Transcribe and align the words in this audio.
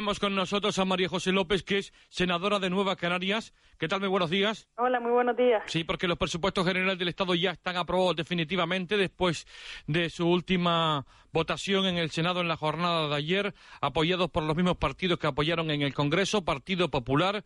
Tenemos 0.00 0.18
con 0.18 0.34
nosotros 0.34 0.78
a 0.78 0.86
María 0.86 1.10
José 1.10 1.30
López, 1.30 1.62
que 1.62 1.76
es 1.76 1.92
senadora 2.08 2.58
de 2.58 2.70
Nueva 2.70 2.96
Canarias. 2.96 3.52
¿Qué 3.78 3.86
tal? 3.86 4.00
Muy 4.00 4.08
buenos 4.08 4.30
días. 4.30 4.66
Hola, 4.78 4.98
muy 4.98 5.10
buenos 5.10 5.36
días. 5.36 5.62
Sí, 5.66 5.84
porque 5.84 6.08
los 6.08 6.16
presupuestos 6.16 6.66
generales 6.66 6.98
del 6.98 7.08
Estado 7.08 7.34
ya 7.34 7.50
están 7.50 7.76
aprobados 7.76 8.16
definitivamente 8.16 8.96
después 8.96 9.46
de 9.86 10.08
su 10.08 10.26
última 10.26 11.04
votación 11.34 11.84
en 11.84 11.98
el 11.98 12.10
Senado 12.10 12.40
en 12.40 12.48
la 12.48 12.56
jornada 12.56 13.08
de 13.08 13.14
ayer, 13.14 13.54
apoyados 13.82 14.30
por 14.30 14.42
los 14.42 14.56
mismos 14.56 14.78
partidos 14.78 15.18
que 15.18 15.26
apoyaron 15.26 15.70
en 15.70 15.82
el 15.82 15.92
Congreso, 15.92 16.46
Partido 16.46 16.88
Popular, 16.88 17.44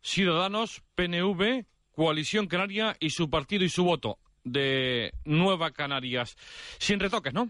Ciudadanos, 0.00 0.84
PNV, 0.94 1.64
Coalición 1.96 2.46
Canaria 2.46 2.94
y 3.00 3.10
su 3.10 3.28
partido 3.28 3.64
y 3.64 3.68
su 3.68 3.82
voto 3.82 4.18
de 4.44 5.10
Nueva 5.24 5.72
Canarias. 5.72 6.36
Sin 6.78 7.00
retoques, 7.00 7.34
¿no? 7.34 7.48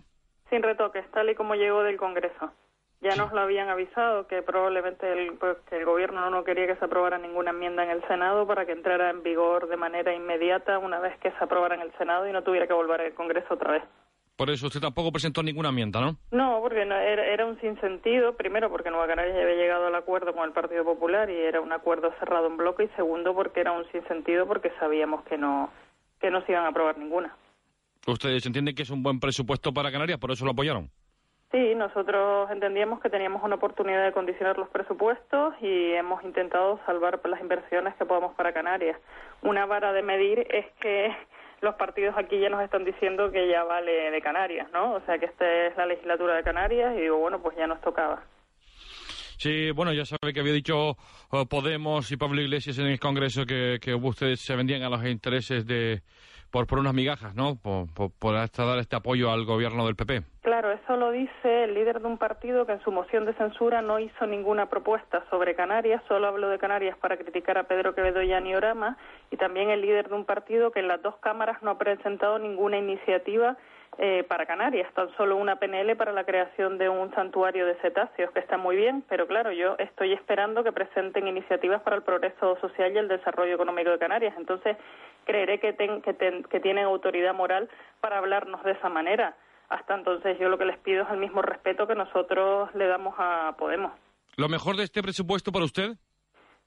Sin 0.48 0.62
retoques, 0.62 1.04
tal 1.10 1.28
y 1.28 1.34
como 1.34 1.56
llegó 1.56 1.82
del 1.82 1.98
Congreso. 1.98 2.54
Ya 3.02 3.16
nos 3.16 3.32
lo 3.32 3.40
habían 3.40 3.70
avisado 3.70 4.26
que 4.26 4.42
probablemente 4.42 5.10
el, 5.10 5.32
pues, 5.38 5.56
que 5.70 5.78
el 5.78 5.86
gobierno 5.86 6.28
no 6.28 6.44
quería 6.44 6.66
que 6.66 6.76
se 6.76 6.84
aprobara 6.84 7.16
ninguna 7.16 7.50
enmienda 7.50 7.82
en 7.82 7.90
el 7.90 8.06
Senado 8.06 8.46
para 8.46 8.66
que 8.66 8.72
entrara 8.72 9.08
en 9.08 9.22
vigor 9.22 9.68
de 9.68 9.76
manera 9.78 10.14
inmediata 10.14 10.78
una 10.78 11.00
vez 11.00 11.18
que 11.20 11.30
se 11.30 11.44
aprobara 11.44 11.76
en 11.76 11.80
el 11.80 11.92
Senado 11.96 12.28
y 12.28 12.32
no 12.32 12.42
tuviera 12.42 12.66
que 12.66 12.74
volver 12.74 13.00
al 13.00 13.14
Congreso 13.14 13.54
otra 13.54 13.72
vez. 13.72 13.82
Por 14.36 14.50
eso 14.50 14.66
usted 14.66 14.80
tampoco 14.80 15.12
presentó 15.12 15.42
ninguna 15.42 15.70
enmienda, 15.70 16.00
¿no? 16.00 16.16
No, 16.30 16.60
porque 16.60 16.84
no, 16.84 16.94
era, 16.94 17.24
era, 17.26 17.46
un 17.46 17.58
sinsentido, 17.60 18.36
primero 18.36 18.70
porque 18.70 18.90
Nueva 18.90 19.06
Canarias 19.06 19.36
ya 19.36 19.42
había 19.42 19.56
llegado 19.56 19.86
al 19.86 19.94
acuerdo 19.94 20.34
con 20.34 20.44
el 20.44 20.52
Partido 20.52 20.84
Popular 20.84 21.30
y 21.30 21.36
era 21.36 21.60
un 21.60 21.72
acuerdo 21.72 22.12
cerrado 22.18 22.46
en 22.46 22.58
bloque 22.58 22.84
y 22.84 22.88
segundo 22.96 23.34
porque 23.34 23.60
era 23.60 23.72
un 23.72 23.90
sinsentido 23.92 24.46
porque 24.46 24.72
sabíamos 24.78 25.24
que 25.24 25.38
no 25.38 25.70
que 26.20 26.30
no 26.30 26.44
se 26.44 26.52
iban 26.52 26.64
a 26.64 26.68
aprobar 26.68 26.98
ninguna. 26.98 27.34
¿Ustedes 28.06 28.44
entienden 28.44 28.74
que 28.74 28.82
es 28.82 28.90
un 28.90 29.02
buen 29.02 29.20
presupuesto 29.20 29.72
para 29.72 29.90
Canarias, 29.90 30.18
por 30.18 30.30
eso 30.30 30.44
lo 30.44 30.52
apoyaron? 30.52 30.90
Sí, 31.52 31.74
nosotros 31.74 32.48
entendíamos 32.52 33.00
que 33.00 33.10
teníamos 33.10 33.42
una 33.42 33.56
oportunidad 33.56 34.04
de 34.04 34.12
condicionar 34.12 34.56
los 34.56 34.68
presupuestos 34.68 35.54
y 35.60 35.92
hemos 35.94 36.22
intentado 36.22 36.78
salvar 36.86 37.20
las 37.24 37.40
inversiones 37.40 37.94
que 37.96 38.04
podamos 38.04 38.34
para 38.36 38.52
Canarias. 38.52 38.96
Una 39.42 39.66
vara 39.66 39.92
de 39.92 40.02
medir 40.02 40.46
es 40.48 40.66
que 40.80 41.12
los 41.60 41.74
partidos 41.74 42.14
aquí 42.16 42.38
ya 42.38 42.50
nos 42.50 42.62
están 42.62 42.84
diciendo 42.84 43.32
que 43.32 43.48
ya 43.48 43.64
vale 43.64 44.12
de 44.12 44.22
Canarias, 44.22 44.68
¿no? 44.72 44.94
O 44.94 45.00
sea 45.00 45.18
que 45.18 45.26
esta 45.26 45.66
es 45.66 45.76
la 45.76 45.86
legislatura 45.86 46.36
de 46.36 46.44
Canarias 46.44 46.94
y 46.96 47.00
digo, 47.00 47.18
bueno, 47.18 47.42
pues 47.42 47.56
ya 47.56 47.66
nos 47.66 47.80
tocaba. 47.80 48.22
Sí, 49.36 49.72
bueno, 49.72 49.92
ya 49.92 50.04
sabe 50.04 50.32
que 50.32 50.40
había 50.40 50.52
dicho 50.52 50.90
uh, 51.32 51.46
Podemos 51.48 52.12
y 52.12 52.16
Pablo 52.16 52.42
Iglesias 52.42 52.78
en 52.78 52.86
el 52.86 53.00
Congreso 53.00 53.44
que, 53.44 53.78
que 53.80 53.94
ustedes 53.94 54.40
se 54.40 54.54
vendían 54.54 54.82
a 54.82 54.88
los 54.88 55.04
intereses 55.04 55.66
de, 55.66 56.02
por, 56.50 56.66
por 56.66 56.78
unas 56.78 56.94
migajas, 56.94 57.34
¿no? 57.34 57.56
Por, 57.56 57.86
por, 58.12 58.34
dar 58.34 58.78
este 58.78 58.96
apoyo 58.96 59.30
al 59.30 59.44
gobierno 59.44 59.86
del 59.86 59.96
PP. 59.96 60.22
Claro, 60.42 60.72
eso 60.72 60.96
lo 60.96 61.10
dice 61.10 61.64
el 61.64 61.74
líder 61.74 62.00
de 62.00 62.06
un 62.06 62.18
partido 62.18 62.66
que 62.66 62.72
en 62.72 62.82
su 62.82 62.90
moción 62.90 63.26
de 63.26 63.34
censura 63.34 63.82
no 63.82 63.98
hizo 63.98 64.26
ninguna 64.26 64.66
propuesta 64.66 65.24
sobre 65.30 65.54
Canarias, 65.54 66.02
solo 66.08 66.26
habló 66.28 66.48
de 66.48 66.58
Canarias 66.58 66.96
para 66.98 67.16
criticar 67.16 67.58
a 67.58 67.64
Pedro 67.64 67.94
Quevedo 67.94 68.22
y 68.22 68.32
a 68.32 68.40
Niorama, 68.40 68.96
y 69.30 69.36
también 69.36 69.70
el 69.70 69.82
líder 69.82 70.08
de 70.08 70.14
un 70.14 70.24
partido 70.24 70.72
que 70.72 70.80
en 70.80 70.88
las 70.88 71.02
dos 71.02 71.16
cámaras 71.16 71.62
no 71.62 71.70
ha 71.70 71.78
presentado 71.78 72.38
ninguna 72.38 72.78
iniciativa 72.78 73.56
eh, 74.02 74.24
para 74.26 74.46
Canarias, 74.46 74.90
tan 74.94 75.14
solo 75.14 75.36
una 75.36 75.56
PNL 75.56 75.94
para 75.94 76.14
la 76.14 76.24
creación 76.24 76.78
de 76.78 76.88
un 76.88 77.14
santuario 77.14 77.66
de 77.66 77.74
cetáceos, 77.82 78.30
que 78.30 78.38
está 78.38 78.56
muy 78.56 78.74
bien, 78.74 79.04
pero 79.10 79.26
claro, 79.26 79.52
yo 79.52 79.76
estoy 79.78 80.14
esperando 80.14 80.64
que 80.64 80.72
presenten 80.72 81.28
iniciativas 81.28 81.82
para 81.82 81.96
el 81.96 82.02
progreso 82.02 82.56
social 82.62 82.94
y 82.94 82.96
el 82.96 83.08
desarrollo 83.08 83.54
económico 83.54 83.90
de 83.90 83.98
Canarias. 83.98 84.32
Entonces, 84.38 84.78
creeré 85.26 85.60
que, 85.60 85.74
ten, 85.74 86.00
que, 86.00 86.14
ten, 86.14 86.44
que 86.44 86.60
tienen 86.60 86.86
autoridad 86.86 87.34
moral 87.34 87.68
para 88.00 88.16
hablarnos 88.16 88.64
de 88.64 88.70
esa 88.70 88.88
manera. 88.88 89.36
Hasta 89.68 89.96
entonces, 89.96 90.38
yo 90.38 90.48
lo 90.48 90.56
que 90.56 90.64
les 90.64 90.78
pido 90.78 91.02
es 91.02 91.10
el 91.10 91.18
mismo 91.18 91.42
respeto 91.42 91.86
que 91.86 91.94
nosotros 91.94 92.74
le 92.74 92.86
damos 92.86 93.14
a 93.18 93.54
Podemos. 93.58 93.92
¿Lo 94.38 94.48
mejor 94.48 94.76
de 94.78 94.84
este 94.84 95.02
presupuesto 95.02 95.52
para 95.52 95.66
usted? 95.66 95.90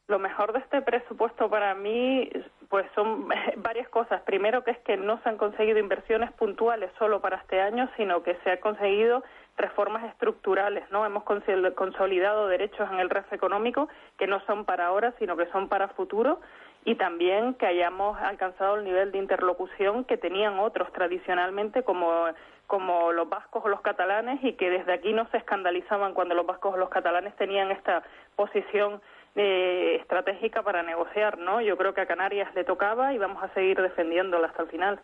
Lo 0.07 0.19
mejor 0.19 0.53
de 0.53 0.59
este 0.59 0.83
presupuesto 0.83 1.49
para 1.49 1.73
mí, 1.73 2.29
pues 2.73 2.87
son 2.95 3.27
varias 3.57 3.87
cosas. 3.89 4.23
Primero 4.23 4.63
que 4.63 4.71
es 4.71 4.79
que 4.79 4.97
no 4.97 5.21
se 5.21 5.29
han 5.29 5.37
conseguido 5.37 5.77
inversiones 5.77 6.31
puntuales 6.31 6.89
solo 6.97 7.21
para 7.21 7.37
este 7.37 7.61
año, 7.61 7.87
sino 7.97 8.23
que 8.23 8.33
se 8.43 8.49
han 8.49 8.57
conseguido 8.57 9.23
reformas 9.57 10.03
estructurales, 10.05 10.83
¿no? 10.89 11.05
Hemos 11.05 11.23
consolidado 11.23 12.47
derechos 12.47 12.89
en 12.91 12.97
el 12.97 13.11
REF 13.11 13.31
económico 13.31 13.89
que 14.17 14.25
no 14.25 14.43
son 14.47 14.65
para 14.65 14.87
ahora, 14.87 15.13
sino 15.19 15.37
que 15.37 15.45
son 15.51 15.69
para 15.69 15.89
futuro 15.89 16.39
y 16.83 16.95
también 16.95 17.53
que 17.53 17.67
hayamos 17.67 18.19
alcanzado 18.19 18.77
el 18.77 18.85
nivel 18.85 19.11
de 19.11 19.19
interlocución 19.19 20.03
que 20.03 20.17
tenían 20.17 20.57
otros 20.57 20.91
tradicionalmente 20.93 21.83
como 21.83 22.25
como 22.65 23.11
los 23.11 23.29
vascos 23.29 23.63
o 23.65 23.67
los 23.67 23.81
catalanes 23.81 24.43
y 24.43 24.53
que 24.53 24.71
desde 24.71 24.93
aquí 24.93 25.13
no 25.13 25.27
se 25.29 25.37
escandalizaban 25.37 26.15
cuando 26.15 26.33
los 26.33 26.47
vascos 26.47 26.73
o 26.73 26.77
los 26.77 26.89
catalanes 26.89 27.35
tenían 27.35 27.69
esta 27.69 28.01
posición 28.35 28.99
eh, 29.35 29.97
estratégica 30.01 30.63
para 30.63 30.83
negociar, 30.83 31.37
¿no? 31.37 31.61
Yo 31.61 31.77
creo 31.77 31.93
que 31.93 32.01
a 32.01 32.05
Canarias 32.05 32.53
le 32.55 32.63
tocaba 32.63 33.13
y 33.13 33.17
vamos 33.17 33.43
a 33.43 33.53
seguir 33.53 33.81
defendiéndola 33.81 34.47
hasta 34.47 34.63
el 34.63 34.69
final. 34.69 34.99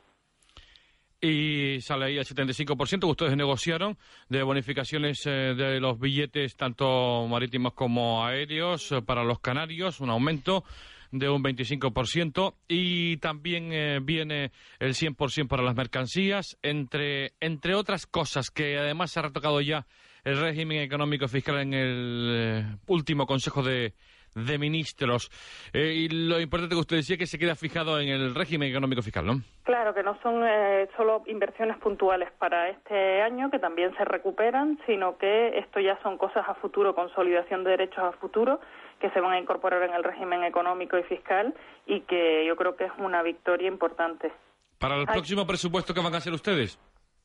Y 1.21 1.81
sale 1.81 2.05
ahí 2.05 2.17
el 2.17 2.25
75% 2.25 2.99
que 2.99 3.05
ustedes 3.05 3.35
negociaron 3.35 3.97
de 4.29 4.41
bonificaciones 4.41 5.25
eh, 5.25 5.53
de 5.53 5.79
los 5.81 5.99
billetes 5.99 6.55
tanto 6.55 7.27
marítimos 7.27 7.73
como 7.73 8.25
aéreos 8.25 8.91
eh, 8.93 9.01
para 9.01 9.25
los 9.25 9.39
canarios, 9.39 9.99
un 9.99 10.11
aumento 10.11 10.63
de 11.11 11.29
un 11.29 11.43
25% 11.43 12.55
y 12.67 13.17
también 13.17 13.73
eh, 13.73 13.99
viene 14.01 14.51
el 14.79 14.93
100% 14.93 15.47
para 15.47 15.63
las 15.63 15.75
mercancías, 15.75 16.57
entre, 16.61 17.33
entre 17.39 17.75
otras 17.75 18.05
cosas 18.05 18.51
que 18.51 18.77
además 18.77 19.11
se 19.11 19.19
ha 19.19 19.23
retocado 19.23 19.61
ya 19.61 19.85
el 20.23 20.39
régimen 20.39 20.81
económico 20.81 21.27
fiscal 21.27 21.59
en 21.59 21.73
el 21.73 22.29
eh, 22.31 22.77
último 22.87 23.25
Consejo 23.25 23.63
de, 23.63 23.93
de 24.35 24.57
Ministros. 24.57 25.29
Eh, 25.73 25.93
y 25.93 26.09
lo 26.09 26.39
importante 26.39 26.75
que 26.75 26.81
usted 26.81 26.97
decía 26.97 27.17
que 27.17 27.27
se 27.27 27.39
queda 27.39 27.55
fijado 27.55 27.99
en 27.99 28.09
el 28.09 28.35
régimen 28.35 28.69
económico 28.69 29.01
fiscal, 29.01 29.25
¿no? 29.25 29.41
Claro, 29.63 29.93
que 29.93 30.03
no 30.03 30.17
son 30.21 30.43
eh, 30.45 30.87
solo 30.97 31.23
inversiones 31.27 31.77
puntuales 31.77 32.29
para 32.39 32.69
este 32.69 33.21
año, 33.21 33.49
que 33.51 33.59
también 33.59 33.95
se 33.97 34.05
recuperan, 34.05 34.79
sino 34.85 35.17
que 35.17 35.57
esto 35.59 35.79
ya 35.79 35.99
son 36.01 36.17
cosas 36.17 36.47
a 36.47 36.55
futuro, 36.55 36.95
consolidación 36.95 37.63
de 37.63 37.71
derechos 37.71 38.03
a 38.03 38.11
futuro, 38.13 38.59
que 38.99 39.09
se 39.11 39.19
van 39.19 39.33
a 39.33 39.39
incorporar 39.39 39.83
en 39.83 39.93
el 39.93 40.03
régimen 40.03 40.43
económico 40.43 40.97
y 40.97 41.03
fiscal 41.03 41.53
y 41.85 42.01
que 42.01 42.45
yo 42.45 42.55
creo 42.55 42.75
que 42.75 42.85
es 42.85 42.91
una 42.97 43.23
victoria 43.23 43.67
importante. 43.67 44.31
¿Para 44.77 44.95
el 44.95 45.05
próximo 45.05 45.45
presupuesto 45.45 45.93
qué 45.93 46.01
van 46.01 46.13
a 46.13 46.17
hacer 46.17 46.33
ustedes? 46.33 46.79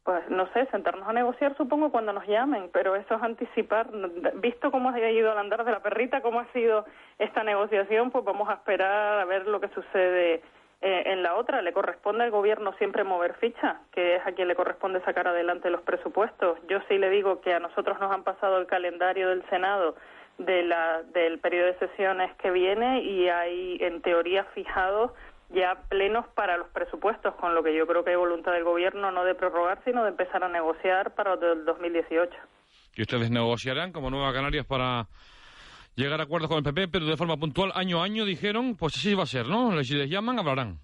Pues 0.04 0.28
no 0.28 0.46
sé, 0.52 0.66
sentarnos 0.66 1.08
a 1.08 1.14
negociar 1.14 1.56
supongo 1.56 1.90
cuando 1.90 2.12
nos 2.12 2.26
llamen, 2.26 2.68
pero 2.72 2.94
eso 2.94 3.14
es 3.14 3.22
anticipar. 3.22 3.88
Visto 4.34 4.70
cómo 4.70 4.90
ha 4.90 5.10
ido 5.10 5.32
al 5.32 5.38
andar 5.38 5.64
de 5.64 5.72
la 5.72 5.80
perrita, 5.80 6.20
cómo 6.20 6.40
ha 6.40 6.52
sido 6.52 6.84
esta 7.18 7.42
negociación, 7.42 8.10
pues 8.10 8.22
vamos 8.22 8.50
a 8.50 8.54
esperar 8.54 9.20
a 9.20 9.24
ver 9.24 9.46
lo 9.46 9.60
que 9.60 9.68
sucede 9.68 10.42
eh, 10.82 11.02
en 11.06 11.22
la 11.22 11.36
otra. 11.36 11.62
Le 11.62 11.72
corresponde 11.72 12.24
al 12.24 12.30
gobierno 12.30 12.74
siempre 12.74 13.02
mover 13.02 13.32
ficha, 13.36 13.80
que 13.92 14.16
es 14.16 14.26
a 14.26 14.32
quien 14.32 14.48
le 14.48 14.54
corresponde 14.54 15.00
sacar 15.04 15.26
adelante 15.26 15.70
los 15.70 15.80
presupuestos. 15.80 16.58
Yo 16.68 16.80
sí 16.86 16.98
le 16.98 17.08
digo 17.08 17.40
que 17.40 17.54
a 17.54 17.58
nosotros 17.58 17.98
nos 17.98 18.12
han 18.12 18.24
pasado 18.24 18.58
el 18.58 18.66
calendario 18.66 19.30
del 19.30 19.48
Senado 19.48 19.96
de 20.36 20.64
la, 20.64 21.02
del 21.14 21.38
periodo 21.38 21.68
de 21.68 21.78
sesiones 21.78 22.30
que 22.36 22.50
viene 22.50 23.00
y 23.02 23.30
hay 23.30 23.78
en 23.80 24.02
teoría 24.02 24.44
fijados 24.52 25.12
ya 25.50 25.82
plenos 25.88 26.26
para 26.34 26.56
los 26.56 26.68
presupuestos, 26.68 27.34
con 27.36 27.54
lo 27.54 27.62
que 27.62 27.76
yo 27.76 27.86
creo 27.86 28.04
que 28.04 28.10
hay 28.10 28.16
voluntad 28.16 28.52
del 28.52 28.64
gobierno 28.64 29.10
no 29.10 29.24
de 29.24 29.34
prorrogar, 29.34 29.80
sino 29.84 30.02
de 30.02 30.10
empezar 30.10 30.42
a 30.42 30.48
negociar 30.48 31.14
para 31.14 31.34
el 31.34 31.64
2018. 31.64 32.32
Y 32.96 33.02
ustedes 33.02 33.30
negociarán 33.30 33.92
como 33.92 34.10
Nueva 34.10 34.32
Canarias 34.32 34.66
para 34.66 35.06
llegar 35.96 36.20
a 36.20 36.24
acuerdos 36.24 36.48
con 36.48 36.58
el 36.58 36.64
PP, 36.64 36.88
pero 36.88 37.06
de 37.06 37.16
forma 37.16 37.36
puntual, 37.36 37.72
año 37.74 38.00
a 38.00 38.04
año, 38.04 38.24
dijeron, 38.24 38.76
pues 38.76 38.96
así 38.96 39.14
va 39.14 39.24
a 39.24 39.26
ser, 39.26 39.46
¿no? 39.46 39.82
Si 39.82 39.94
les 39.94 40.08
llaman, 40.08 40.38
hablarán. 40.38 40.78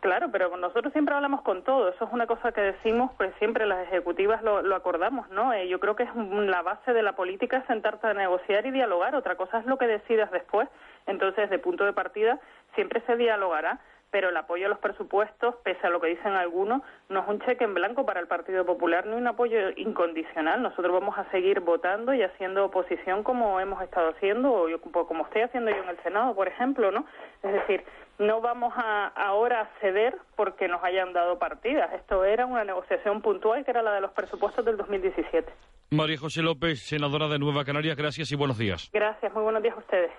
Claro, 0.00 0.30
pero 0.30 0.56
nosotros 0.56 0.92
siempre 0.92 1.14
hablamos 1.14 1.42
con 1.42 1.62
todo. 1.62 1.88
Eso 1.88 2.04
es 2.04 2.12
una 2.12 2.26
cosa 2.26 2.52
que 2.52 2.60
decimos, 2.60 3.10
pues 3.16 3.34
siempre 3.38 3.66
las 3.66 3.86
ejecutivas 3.86 4.42
lo, 4.42 4.74
acordamos, 4.74 5.28
¿no? 5.30 5.52
Eh, 5.52 5.68
yo 5.68 5.80
creo 5.80 5.96
que 5.96 6.04
es 6.04 6.14
la 6.14 6.62
base 6.62 6.92
de 6.92 7.02
la 7.02 7.14
política 7.14 7.64
sentarte 7.66 8.06
a 8.06 8.14
negociar 8.14 8.64
y 8.66 8.70
dialogar. 8.70 9.14
Otra 9.14 9.36
cosa 9.36 9.58
es 9.58 9.66
lo 9.66 9.76
que 9.76 9.86
decidas 9.86 10.30
después. 10.30 10.68
Entonces, 11.06 11.50
de 11.50 11.58
punto 11.58 11.84
de 11.84 11.92
partida, 11.92 12.40
siempre 12.74 13.02
se 13.06 13.16
dialogará, 13.16 13.80
pero 14.10 14.28
el 14.30 14.36
apoyo 14.36 14.66
a 14.66 14.68
los 14.68 14.78
presupuestos, 14.78 15.54
pese 15.64 15.86
a 15.86 15.90
lo 15.90 16.00
que 16.00 16.08
dicen 16.08 16.32
algunos, 16.32 16.82
no 17.08 17.20
es 17.20 17.28
un 17.28 17.40
cheque 17.40 17.64
en 17.64 17.74
blanco 17.74 18.06
para 18.06 18.20
el 18.20 18.26
Partido 18.26 18.64
Popular 18.64 19.06
ni 19.06 19.14
un 19.14 19.26
apoyo 19.26 19.70
incondicional. 19.76 20.62
Nosotros 20.62 20.92
vamos 20.92 21.18
a 21.18 21.30
seguir 21.30 21.60
votando 21.60 22.14
y 22.14 22.22
haciendo 22.22 22.64
oposición 22.64 23.22
como 23.22 23.60
hemos 23.60 23.82
estado 23.82 24.10
haciendo, 24.10 24.52
o 24.52 24.68
yo, 24.68 24.80
como 24.80 25.24
estoy 25.24 25.42
haciendo 25.42 25.70
yo 25.70 25.82
en 25.82 25.88
el 25.88 26.02
Senado, 26.02 26.34
por 26.34 26.48
ejemplo, 26.48 26.90
¿no? 26.90 27.04
Es 27.42 27.52
decir, 27.52 27.84
no 28.18 28.40
vamos 28.40 28.72
a 28.76 29.08
ahora 29.08 29.70
ceder 29.80 30.16
porque 30.36 30.68
nos 30.68 30.82
hayan 30.82 31.12
dado 31.12 31.38
partidas. 31.38 31.92
Esto 31.92 32.24
era 32.24 32.46
una 32.46 32.64
negociación 32.64 33.20
puntual 33.20 33.64
que 33.64 33.70
era 33.70 33.82
la 33.82 33.92
de 33.92 34.00
los 34.00 34.12
presupuestos 34.12 34.64
del 34.64 34.76
2017. 34.76 35.52
María 35.90 36.18
José 36.18 36.42
López, 36.42 36.80
senadora 36.80 37.28
de 37.28 37.38
Nueva 37.38 37.64
Canarias, 37.64 37.96
gracias 37.96 38.32
y 38.32 38.36
buenos 38.36 38.58
días. 38.58 38.90
Gracias, 38.92 39.32
muy 39.32 39.42
buenos 39.42 39.62
días 39.62 39.76
a 39.76 39.80
ustedes. 39.80 40.10